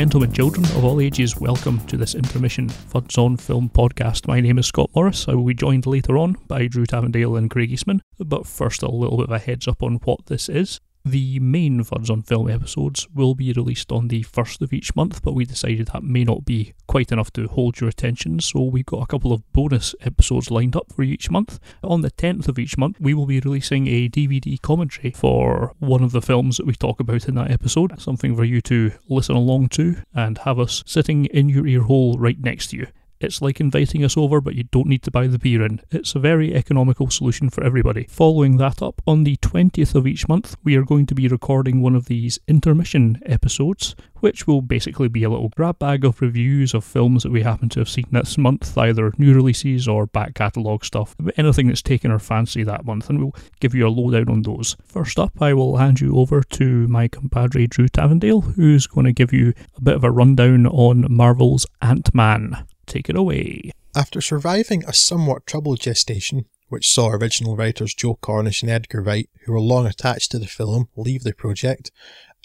[0.00, 4.26] gentlemen, children of all ages, welcome to this intermission Fuds on Film podcast.
[4.26, 5.28] My name is Scott Morris.
[5.28, 8.00] I will be joined later on by Drew Tavendale and Craig Eastman.
[8.18, 10.80] But first, a little bit of a heads up on what this is.
[11.04, 15.32] The main on Film episodes will be released on the first of each month, but
[15.32, 19.02] we decided that may not be quite enough to hold your attention, so we've got
[19.02, 21.58] a couple of bonus episodes lined up for each month.
[21.82, 26.02] On the 10th of each month, we will be releasing a DVD commentary for one
[26.02, 29.34] of the films that we talk about in that episode, something for you to listen
[29.34, 32.86] along to and have us sitting in your ear hole right next to you.
[33.20, 35.82] It's like inviting us over, but you don't need to buy the beer in.
[35.90, 38.06] It's a very economical solution for everybody.
[38.08, 41.82] Following that up, on the 20th of each month, we are going to be recording
[41.82, 46.72] one of these intermission episodes, which will basically be a little grab bag of reviews
[46.72, 50.32] of films that we happen to have seen this month, either new releases or back
[50.34, 51.14] catalogue stuff.
[51.36, 54.78] Anything that's taken our fancy that month, and we'll give you a lowdown on those.
[54.86, 59.12] First up, I will hand you over to my compadre Drew Tavendale, who's going to
[59.12, 62.64] give you a bit of a rundown on Marvel's Ant Man.
[62.90, 63.70] Take it away.
[63.94, 69.30] After surviving a somewhat troubled gestation, which saw original writers Joe Cornish and Edgar Wright,
[69.44, 71.92] who were long attached to the film, leave the project,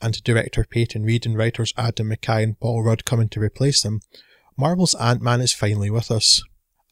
[0.04, 4.02] and director Peyton Reed and writers Adam McKay and Paul Rudd coming to replace them,
[4.56, 6.44] Marvel's Ant-Man is finally with us.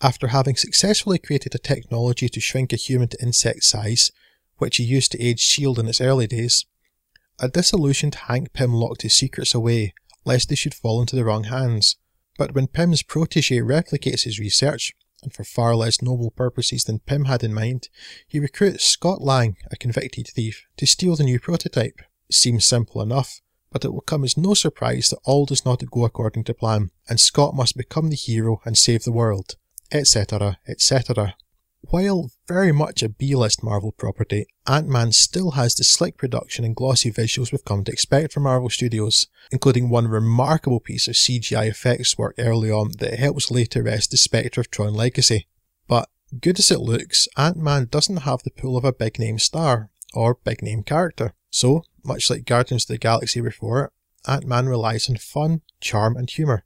[0.02, 4.12] After having successfully created a technology to shrink a human to insect size,
[4.58, 5.80] which he used to aid S.H.I.E.L.D.
[5.80, 6.66] in its early days,
[7.38, 9.94] a disillusioned Hank Pym locked his secrets away,
[10.26, 11.98] lest they should fall into the wrong hands.
[12.38, 17.26] But when Pym's protege replicates his research, and for far less noble purposes than Pym
[17.26, 17.90] had in mind,
[18.28, 22.02] he recruits Scott Lang, a convicted thief, to steal the new prototype.
[22.32, 23.42] Seems simple enough,
[23.72, 26.92] but it will come as no surprise that all does not go according to plan,
[27.08, 29.56] and Scott must become the hero and save the world,
[29.92, 31.36] etc., etc.
[31.90, 37.12] While very much a B-list Marvel property, Ant-Man still has the slick production and glossy
[37.12, 42.18] visuals we've come to expect from Marvel Studios, including one remarkable piece of CGI effects
[42.18, 45.48] work early on that helps later rest the spectre of Tron Legacy.
[45.88, 46.10] But,
[46.42, 50.84] good as it looks, Ant-Man doesn't have the pull of a big-name star, or big-name
[50.84, 51.34] character.
[51.52, 53.92] So, much like Guardians of the Galaxy before it,
[54.26, 56.64] Ant-Man relies on fun, charm and humour,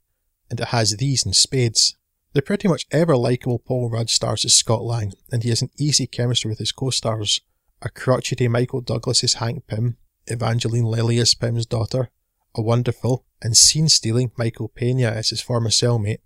[0.48, 1.97] and it has these in spades.
[2.38, 5.70] The pretty much ever likeable Paul Rudd stars as Scott Lang, and he has an
[5.76, 7.40] easy chemistry with his co-stars.
[7.82, 9.96] A crotchety Michael Douglas as Hank Pym,
[10.28, 12.10] Evangeline Lilly as Pym's daughter,
[12.54, 16.20] a wonderful and scene-stealing Michael Pena as his former cellmate.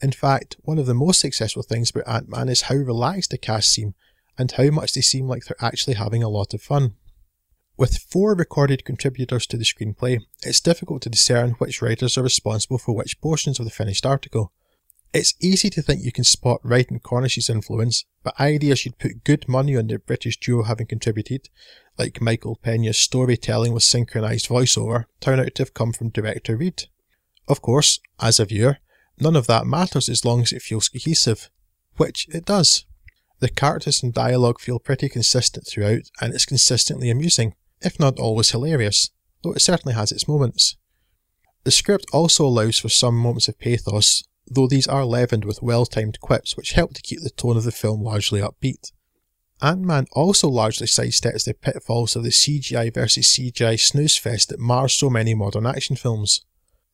[0.00, 3.70] In fact, one of the most successful things about Ant-Man is how relaxed the cast
[3.70, 3.94] seem,
[4.38, 6.94] and how much they seem like they're actually having a lot of fun.
[7.76, 12.78] With four recorded contributors to the screenplay, it's difficult to discern which writers are responsible
[12.78, 14.50] for which portions of the finished article.
[15.12, 19.24] It's easy to think you can spot Wright and Cornish's influence, but ideas you'd put
[19.24, 21.48] good money on the British duo having contributed,
[21.98, 26.84] like Michael Pena's storytelling with synchronised voiceover, turn out to have come from director Reed.
[27.48, 28.78] Of course, as a viewer,
[29.18, 31.48] none of that matters as long as it feels cohesive,
[31.96, 32.84] which it does.
[33.40, 38.50] The characters and dialogue feel pretty consistent throughout, and it's consistently amusing, if not always
[38.50, 39.10] hilarious,
[39.42, 40.76] though it certainly has its moments.
[41.64, 46.20] The script also allows for some moments of pathos, though these are leavened with well-timed
[46.20, 48.92] quips which help to keep the tone of the film largely upbeat.
[49.60, 54.94] Ant-Man also largely sidesteps the pitfalls of the CGI versus CGI snooze fest that mars
[54.94, 56.44] so many modern action films.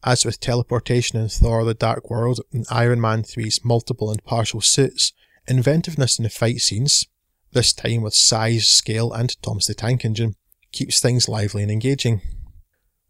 [0.02, 4.60] As with teleportation in Thor the Dark World and Iron Man 3's multiple and partial
[4.60, 5.12] suits,
[5.46, 7.06] inventiveness in the fight scenes,
[7.52, 10.34] this time with size, scale and Thomas the Tank Engine,
[10.72, 12.20] keeps things lively and engaging.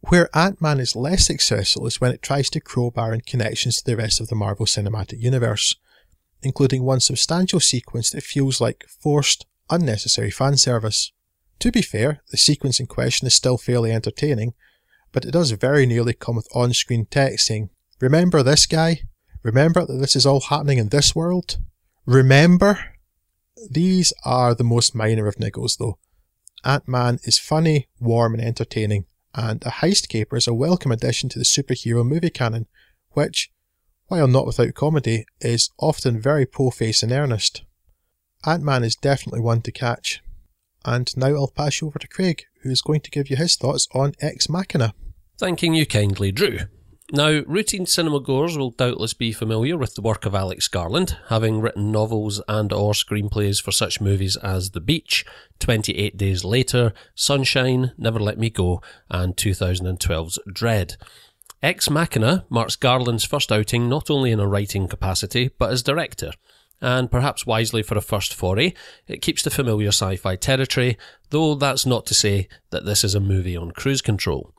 [0.09, 3.97] Where Ant-Man is less successful is when it tries to crowbar in connections to the
[3.97, 5.77] rest of the Marvel Cinematic Universe,
[6.43, 11.11] including one substantial sequence that feels like forced, unnecessary fan service.
[11.61, 14.53] To be fair, the sequence in question is still fairly entertaining,
[15.11, 19.03] but it does very nearly come with on-screen text saying, Remember this guy?
[19.43, 21.57] Remember that this is all happening in this world?
[22.05, 22.79] Remember?
[23.71, 25.99] These are the most minor of niggles though.
[26.63, 31.39] Ant-Man is funny, warm and entertaining, and A Heist Caper is a welcome addition to
[31.39, 32.67] the superhero movie canon,
[33.11, 33.51] which,
[34.07, 37.63] while not without comedy, is often very po-face and earnest.
[38.47, 40.23] Ant-Man is definitely one to catch.
[40.85, 43.57] And now I'll pass you over to Craig, who is going to give you his
[43.57, 44.95] thoughts on Ex Machina.
[45.39, 46.59] Thanking you kindly, Drew.
[47.15, 51.61] Now, routine cinema goers will doubtless be familiar with the work of Alex Garland, having
[51.61, 55.25] written novels and or screenplays for such movies as The Beach,
[55.61, 60.97] 28 Days Later, Sunshine, Never Let Me Go, and 2012's Dredd.
[61.63, 66.33] Ex Machina marks Garland's first outing not only in a writing capacity, but as director.
[66.81, 68.75] And perhaps wisely for a first foray,
[69.07, 70.99] it keeps the familiar sci-fi territory,
[71.31, 74.53] though that's not to say that this is a movie on cruise control.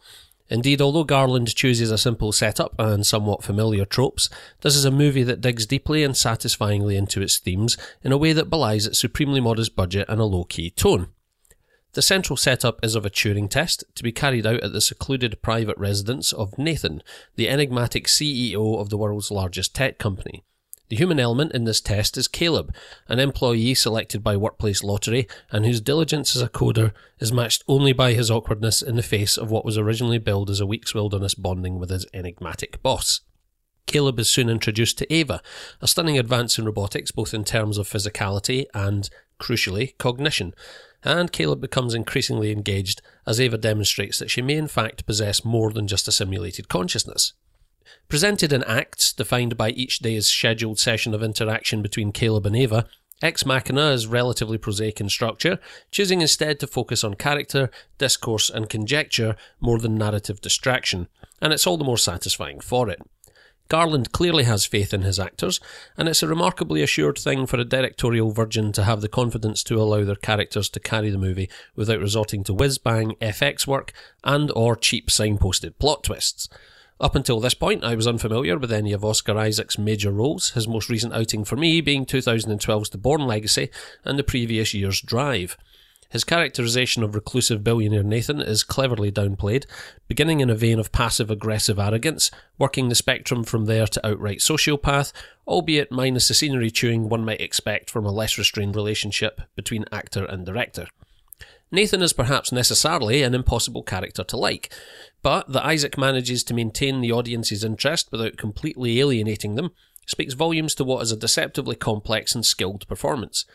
[0.49, 4.29] Indeed, although Garland chooses a simple setup and somewhat familiar tropes,
[4.61, 8.31] this is a movie that digs deeply and satisfyingly into its themes in a way
[8.33, 11.07] that belies its supremely modest budget and a low key tone.
[11.93, 15.41] The central setup is of a Turing test to be carried out at the secluded
[15.41, 17.01] private residence of Nathan,
[17.37, 20.43] the enigmatic CEO of the world's largest tech company.
[20.87, 22.73] The human element in this test is Caleb,
[23.07, 27.91] an employee selected by Workplace Lottery and whose diligence as a coder is matched only
[27.91, 31.33] by his awkwardness in the face of what was originally billed as a week's wilderness
[31.33, 33.21] bonding with his enigmatic boss.
[33.87, 35.41] Caleb is soon introduced to Ava,
[35.81, 39.09] a stunning advance in robotics both in terms of physicality and,
[39.39, 40.53] crucially, cognition,
[41.03, 45.71] and Caleb becomes increasingly engaged as Ava demonstrates that she may in fact possess more
[45.71, 47.33] than just a simulated consciousness.
[48.07, 52.87] Presented in acts defined by each day's scheduled session of interaction between Caleb and Ava,
[53.21, 55.59] Ex Machina is relatively prosaic in structure,
[55.89, 61.07] choosing instead to focus on character, discourse, and conjecture more than narrative distraction,
[61.41, 63.01] and it's all the more satisfying for it.
[63.67, 65.59] Garland clearly has faith in his actors,
[65.97, 69.81] and it's a remarkably assured thing for a directorial virgin to have the confidence to
[69.81, 73.91] allow their characters to carry the movie without resorting to whiz-bang FX work
[74.23, 76.47] and or cheap signposted plot twists.
[76.97, 80.65] Up until this point, I was unfamiliar with any of Oscar Isaac's major roles, his
[80.65, 83.69] most recent outing for me being 2012's The Bourne Legacy
[84.05, 85.57] and the previous year's Drive.
[86.09, 89.65] His characterization of reclusive billionaire Nathan is cleverly downplayed,
[90.07, 94.39] beginning in a vein of passive aggressive arrogance, working the spectrum from there to outright
[94.39, 95.11] sociopath,
[95.45, 100.23] albeit minus the scenery chewing one might expect from a less restrained relationship between actor
[100.23, 100.87] and director.
[101.71, 104.73] Nathan is perhaps necessarily an impossible character to like,
[105.21, 109.71] but that Isaac manages to maintain the audience's interest without completely alienating them
[110.05, 113.45] speaks volumes to what is a deceptively complex and skilled performance.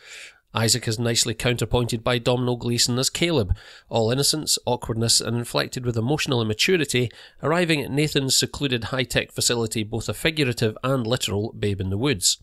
[0.53, 3.55] Isaac is nicely counterpointed by Domhnall Gleeson as Caleb,
[3.87, 7.09] all innocence, awkwardness, and inflected with emotional immaturity,
[7.41, 11.97] arriving at Nathan's secluded high tech facility both a figurative and literal babe in the
[11.97, 12.37] woods.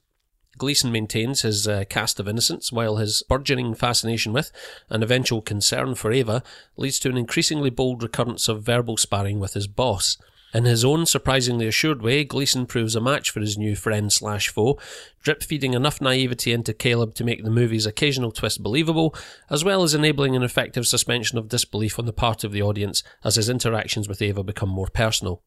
[0.59, 4.53] Gleeson maintains his uh, cast of innocence, while his burgeoning fascination with
[4.91, 6.43] and eventual concern for Ava
[6.77, 10.19] leads to an increasingly bold recurrence of verbal sparring with his boss.
[10.55, 14.49] In his own surprisingly assured way, Gleeson proves a match for his new friend slash
[14.49, 14.79] foe,
[15.23, 19.15] drip feeding enough naivety into Caleb to make the movie's occasional twist believable,
[19.51, 23.03] as well as enabling an effective suspension of disbelief on the part of the audience
[23.23, 25.43] as his interactions with Ava become more personal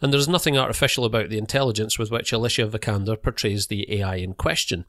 [0.00, 4.16] and there is nothing artificial about the intelligence with which Alicia Vikander portrays the AI
[4.16, 4.84] in question.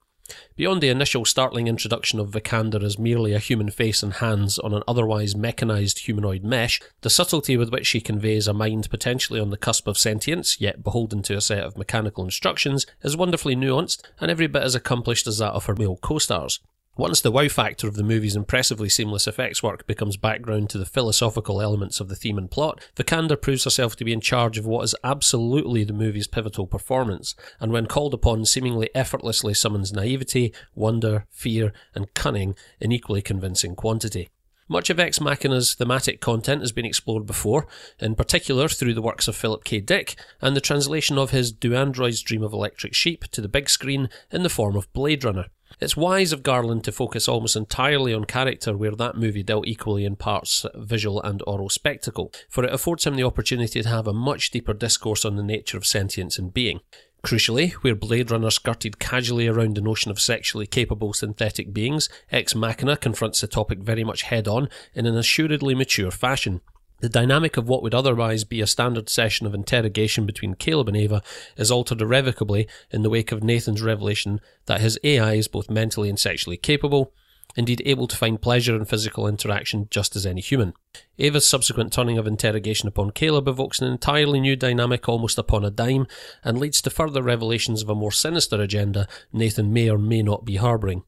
[0.55, 4.73] Beyond the initial startling introduction of Vikander as merely a human face and hands on
[4.73, 9.51] an otherwise mechanized humanoid mesh, the subtlety with which she conveys a mind potentially on
[9.51, 14.01] the cusp of sentience, yet beholden to a set of mechanical instructions, is wonderfully nuanced
[14.19, 16.59] and every bit as accomplished as that of her male co stars.
[16.97, 20.85] Once the wow factor of the movie's impressively seamless effects work becomes background to the
[20.85, 24.65] philosophical elements of the theme and plot, Vikander proves herself to be in charge of
[24.65, 30.53] what is absolutely the movie's pivotal performance, and when called upon, seemingly effortlessly summons naivety,
[30.73, 34.29] wonder, fear, and cunning in equally convincing quantity.
[34.69, 37.67] Much of Ex Machina's thematic content has been explored before,
[37.99, 39.81] in particular through the works of Philip K.
[39.81, 43.69] Dick and the translation of his Do Androids Dream of Electric Sheep to the big
[43.69, 45.47] screen in the form of Blade Runner.
[45.79, 50.05] It's wise of Garland to focus almost entirely on character where that movie dealt equally
[50.05, 54.13] in parts visual and oral spectacle, for it affords him the opportunity to have a
[54.13, 56.79] much deeper discourse on the nature of sentience and being.
[57.25, 62.53] Crucially, where Blade Runner skirted casually around the notion of sexually capable synthetic beings, Ex
[62.53, 66.61] Machina confronts the topic very much head on in an assuredly mature fashion.
[67.01, 70.97] The dynamic of what would otherwise be a standard session of interrogation between Caleb and
[70.97, 71.21] Ava
[71.57, 76.09] is altered irrevocably in the wake of Nathan's revelation that his AI is both mentally
[76.09, 77.11] and sexually capable,
[77.57, 80.73] indeed able to find pleasure in physical interaction just as any human.
[81.19, 85.71] Ava's subsequent turning of interrogation upon Caleb evokes an entirely new dynamic almost upon a
[85.71, 86.07] dime
[86.43, 90.45] and leads to further revelations of a more sinister agenda Nathan may or may not
[90.45, 91.03] be harbouring.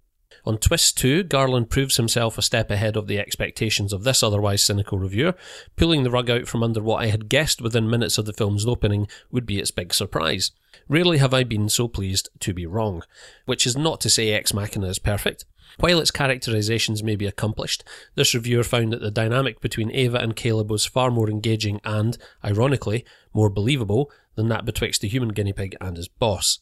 [0.47, 4.63] On Twist 2, Garland proves himself a step ahead of the expectations of this otherwise
[4.63, 5.35] cynical reviewer,
[5.75, 8.65] pulling the rug out from under what I had guessed within minutes of the film's
[8.65, 10.51] opening would be its big surprise.
[10.87, 13.03] Rarely have I been so pleased to be wrong,
[13.43, 15.43] which is not to say Ex Machina is perfect.
[15.81, 17.83] While its characterizations may be accomplished,
[18.15, 22.17] this reviewer found that the dynamic between Ava and Caleb was far more engaging and,
[22.41, 26.59] ironically, more believable than that betwixt the human guinea pig and his boss.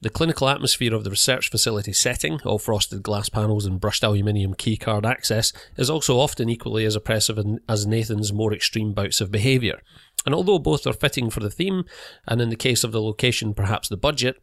[0.00, 4.54] The clinical atmosphere of the research facility setting, all frosted glass panels and brushed aluminium
[4.54, 9.80] keycard access, is also often equally as oppressive as Nathan's more extreme bouts of behaviour.
[10.26, 11.84] And although both are fitting for the theme,
[12.26, 14.36] and in the case of the location perhaps the budget,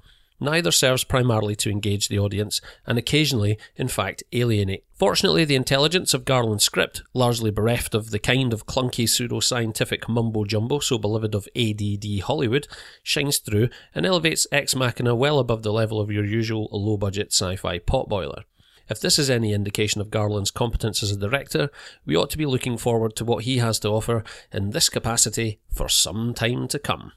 [0.43, 4.83] Neither serves primarily to engage the audience, and occasionally, in fact, alienate.
[4.95, 10.79] Fortunately, the intelligence of Garland's script, largely bereft of the kind of clunky pseudo-scientific mumbo-jumbo
[10.79, 12.67] so beloved of ADD Hollywood,
[13.03, 17.77] shines through and elevates Ex Machina well above the level of your usual low-budget sci-fi
[17.77, 18.43] potboiler.
[18.89, 21.69] If this is any indication of Garland's competence as a director,
[22.03, 25.59] we ought to be looking forward to what he has to offer in this capacity
[25.71, 27.11] for some time to come.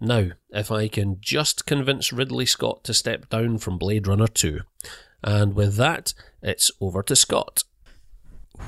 [0.00, 4.60] Now, if I can just convince Ridley Scott to step down from Blade Runner 2.
[5.22, 7.64] And with that, it's over to Scott.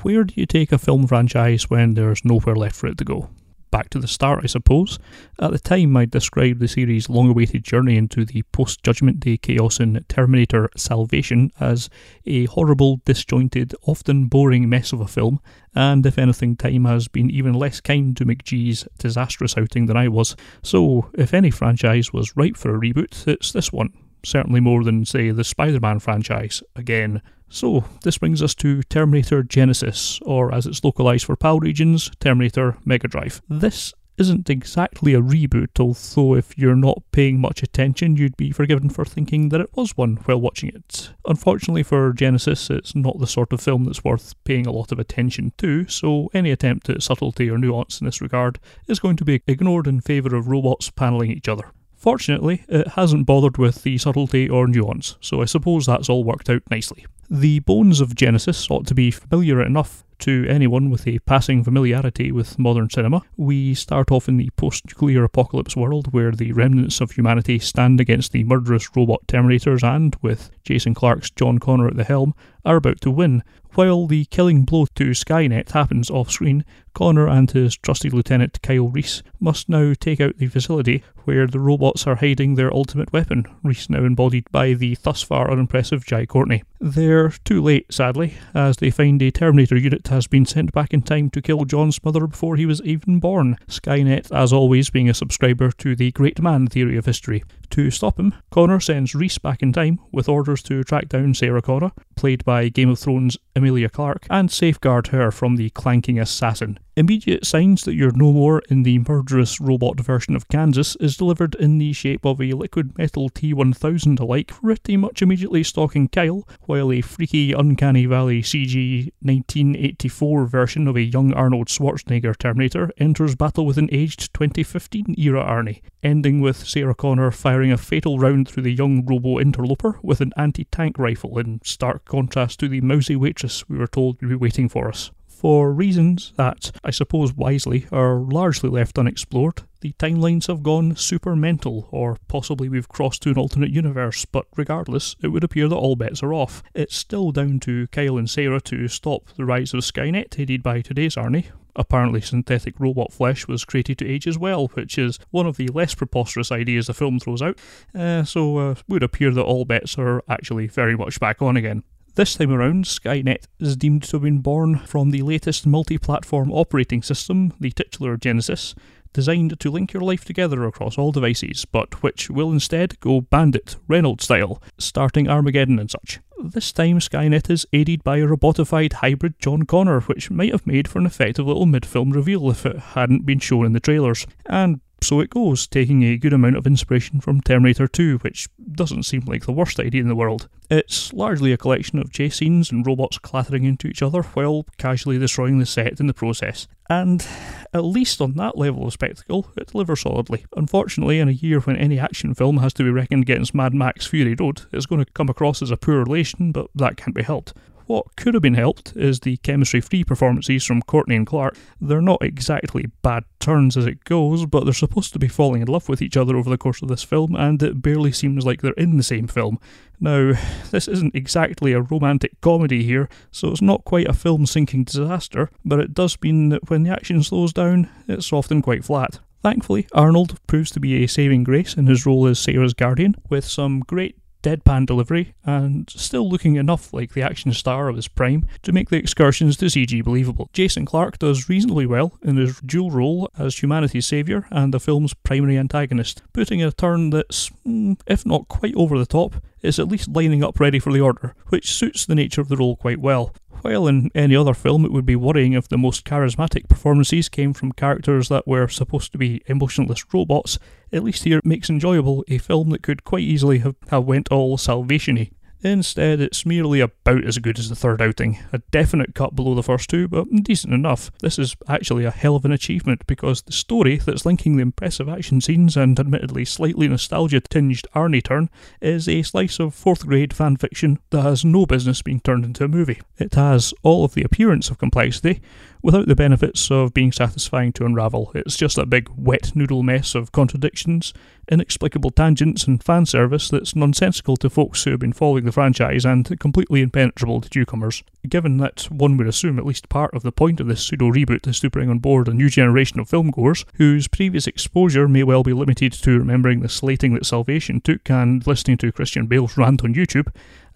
[0.01, 3.29] Where do you take a film franchise when there's nowhere left for it to go?
[3.71, 4.99] Back to the start, I suppose.
[5.39, 9.37] At the time, I described the series' long awaited journey into the post Judgment Day
[9.37, 11.89] chaos in Terminator Salvation as
[12.25, 15.41] a horrible, disjointed, often boring mess of a film,
[15.73, 20.07] and if anything, time has been even less kind to McG's disastrous outing than I
[20.07, 20.37] was.
[20.63, 23.91] So, if any franchise was ripe for a reboot, it's this one.
[24.23, 27.21] Certainly more than, say, the Spider Man franchise, again.
[27.49, 32.77] So, this brings us to Terminator Genisys, or as it's localized for PAL regions, Terminator
[32.85, 33.41] Mega Drive.
[33.47, 38.89] This isn't exactly a reboot, although if you're not paying much attention, you'd be forgiven
[38.89, 41.11] for thinking that it was one while watching it.
[41.25, 44.99] Unfortunately for Genesis, it's not the sort of film that's worth paying a lot of
[44.99, 49.25] attention to, so any attempt at subtlety or nuance in this regard is going to
[49.25, 51.71] be ignored in favour of robots panelling each other.
[51.95, 56.49] Fortunately, it hasn't bothered with the subtlety or nuance, so I suppose that's all worked
[56.49, 57.05] out nicely.
[57.29, 62.31] The bones of Genisys ought to be familiar enough to anyone with a passing familiarity
[62.31, 63.21] with modern cinema.
[63.37, 67.99] We start off in the post nuclear apocalypse world where the remnants of humanity stand
[67.99, 72.77] against the murderous robot Terminators and, with Jason Clarke's John Connor at the helm, are
[72.77, 73.43] about to win.
[73.75, 78.87] While the killing blow to Skynet happens off screen, Connor and his trusty lieutenant Kyle
[78.87, 83.45] Reese must now take out the facility where the robots are hiding their ultimate weapon,
[83.63, 86.63] Reese now embodied by the thus far unimpressive Jai Courtney.
[86.79, 91.01] They're too late, sadly, as they find a Terminator unit has been sent back in
[91.01, 95.13] time to kill John's mother before he was even born, Skynet, as always, being a
[95.13, 97.43] subscriber to the Great Man theory of history.
[97.71, 101.61] To stop him, Connor sends Reese back in time with orders to track down Sarah
[101.61, 106.79] Connor, played by Game of Thrones Emilia Clarke, and safeguard her from the clanking assassin.
[106.97, 111.53] Immediate signs that you're no more in the murderous robot version of Kansas is delivered
[111.55, 116.47] in the shape of a liquid metal T 1000 alike, pretty much immediately stalking Kyle,
[116.61, 123.35] while a freaky Uncanny Valley CG 1984 version of a young Arnold Schwarzenegger Terminator enters
[123.35, 128.47] battle with an aged 2015 era Arnie, ending with Sarah Connor firing a fatal round
[128.47, 132.79] through the young robo interloper with an anti tank rifle in stark contrast to the
[132.79, 135.11] mousy waitress we were told would be waiting for us
[135.45, 139.61] for reasons that, I suppose wisely, are largely left unexplored.
[139.81, 144.47] The timelines have gone super mental, or possibly we've crossed to an alternate universe, but
[144.57, 146.63] regardless, it would appear that all bets are off.
[146.73, 150.81] It's still down to Kyle and Sarah to stop the rise of Skynet, headed by
[150.81, 155.45] today's Arnie, apparently synthetic robot flesh was created to age as well, which is one
[155.45, 157.59] of the less preposterous ideas the film throws out.
[157.93, 161.83] Uh, so uh, would appear that all bets are actually very much back on again.
[162.15, 166.49] This time around, Skynet is deemed to have been born from the latest multi platform
[166.49, 168.73] operating system, the titular Genisys,
[169.11, 173.75] designed to link your life together across all devices, but which will instead go bandit,
[173.89, 176.21] Reynolds style, starting Armageddon and such.
[176.41, 180.87] This time, Skynet is aided by a robotified hybrid John Connor, which might have made
[180.87, 184.25] for an effective little mid film reveal if it hadn't been shown in the trailers.
[184.45, 189.03] And so it goes, taking a good amount of inspiration from Terminator 2, which doesn't
[189.03, 190.47] seem like the worst idea in the world.
[190.69, 195.19] It's largely a collection of chase scenes and robots clattering into each other while casually
[195.19, 196.67] destroying the set in the process.
[196.89, 197.25] And
[197.73, 200.45] at least on that level of spectacle, it delivers solidly.
[200.55, 204.05] Unfortunately, in a year when any action film has to be reckoned against Mad Max
[204.07, 207.23] Fury Road, it's going to come across as a poor relation, but that can't be
[207.23, 207.53] helped.
[207.87, 211.55] What could have been helped is the chemistry free performances from Courtney and Clarke.
[211.79, 215.67] They're not exactly bad turns as it goes, but they're supposed to be falling in
[215.67, 218.61] love with each other over the course of this film, and it barely seems like
[218.61, 219.59] they're in the same film.
[219.99, 220.33] Now,
[220.71, 225.51] this isn't exactly a romantic comedy here, so it's not quite a film sinking disaster,
[225.63, 229.19] but it does mean that when the action slows down, it's often quite flat.
[229.43, 233.45] Thankfully, Arnold proves to be a saving grace in his role as Sarah's guardian, with
[233.45, 238.45] some great deadpan delivery, and still looking enough like the action star of his prime
[238.61, 240.49] to make the excursions to CG believable.
[240.53, 245.15] Jason Clarke does reasonably well in his dual role as humanity's saviour and the film's
[245.15, 249.33] primary antagonist, putting a turn that's, mm, if not quite over the top,
[249.63, 252.57] is at least lining up ready for the order, which suits the nature of the
[252.57, 253.33] role quite well.
[253.61, 257.51] While in any other film it would be worrying if the most charismatic performances came
[257.51, 260.59] from characters that were supposed to be emotionless robots,
[260.95, 264.31] at least here it makes enjoyable a film that could quite easily have, have went
[264.31, 265.29] all salvation-y.
[265.65, 268.37] Instead, it's merely about as good as the third outing.
[268.53, 271.11] A definite cut below the first two, but decent enough.
[271.21, 275.09] This is actually a hell of an achievement because the story that's linking the impressive
[275.09, 280.33] action scenes and admittedly slightly nostalgia tinged Arnie turn is a slice of fourth grade
[280.35, 283.01] fan fiction that has no business being turned into a movie.
[283.17, 285.41] It has all of the appearance of complexity,
[285.85, 288.31] without the benefits of being satisfying to unravel.
[288.33, 291.13] It's just a big wet noodle mess of contradictions,
[291.47, 296.05] inexplicable tangents, and fan service that's nonsensical to folks who have been following the franchise
[296.05, 298.03] and completely impenetrable to newcomers.
[298.27, 301.47] Given that one would assume at least part of the point of this pseudo reboot
[301.47, 305.41] is to bring on board a new generation of filmgoers whose previous exposure may well
[305.41, 309.83] be limited to remembering the slating that Salvation took and listening to Christian Bale's rant
[309.83, 310.27] on YouTube,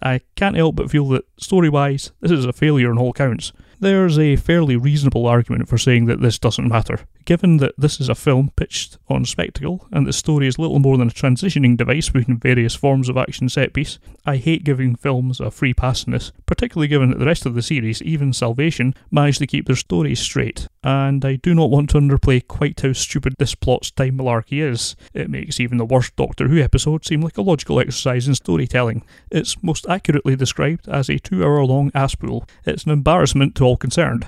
[0.02, 3.52] I can't help but feel that story wise, this is a failure on all counts
[3.80, 7.00] there's a fairly reasonable argument for saying that this doesn't matter.
[7.24, 10.98] Given that this is a film pitched on spectacle and the story is little more
[10.98, 15.40] than a transitioning device between various forms of action set piece, I hate giving films
[15.40, 18.94] a free pass in this, particularly given that the rest of the series, even Salvation,
[19.10, 20.68] managed to keep their stories straight.
[20.82, 24.96] And I do not want to underplay quite how stupid this plot's time malarkey is.
[25.14, 29.04] It makes even the worst Doctor Who episode seem like a logical exercise in storytelling.
[29.30, 32.46] It's most accurately described as a two hour long ass pool.
[32.64, 34.26] It's an embarrassment to all concerned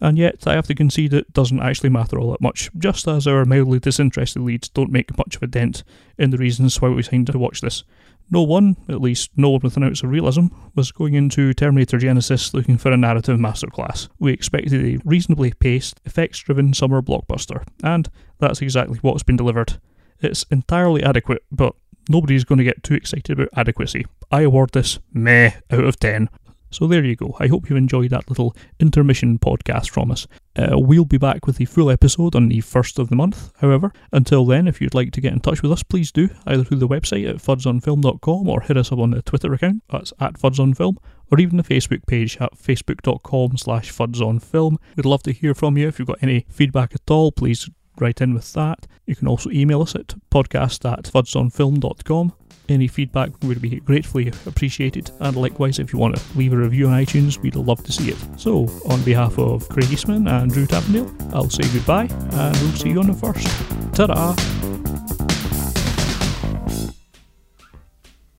[0.00, 3.26] and yet I have to concede it doesn't actually matter all that much, just as
[3.26, 5.82] our mildly disinterested leads don't make much of a dent
[6.18, 7.84] in the reasons why we signed to watch this.
[8.30, 11.98] No one, at least no one with an ounce of realism, was going into Terminator
[11.98, 14.08] Genisys looking for a narrative masterclass.
[14.18, 19.80] We expected a reasonably paced, effects driven summer blockbuster, and that's exactly what's been delivered.
[20.20, 21.74] It's entirely adequate, but
[22.10, 24.04] nobody's going to get too excited about adequacy.
[24.30, 26.28] I award this meh out of 10.
[26.70, 27.36] So there you go.
[27.40, 30.26] I hope you enjoyed that little intermission podcast from us.
[30.56, 33.92] Uh, we'll be back with the full episode on the first of the month, however.
[34.12, 36.78] Until then, if you'd like to get in touch with us, please do, either through
[36.78, 40.96] the website at fudsonfilm.com or hit us up on the Twitter account, that's at fudsonfilm,
[41.30, 44.76] or even the Facebook page at facebook.com slash fudsonfilm.
[44.96, 45.88] We'd love to hear from you.
[45.88, 48.86] If you've got any feedback at all, please write in with that.
[49.06, 52.32] You can also email us at podcast at fudsonfilm.com.
[52.68, 56.88] Any feedback would be gratefully appreciated, and likewise, if you want to leave a review
[56.88, 58.18] on iTunes, we'd love to see it.
[58.36, 62.90] So, on behalf of Craig Eastman and Drew Tavendale, I'll say goodbye, and we'll see
[62.90, 63.46] you on the first.
[63.94, 65.27] Ta da!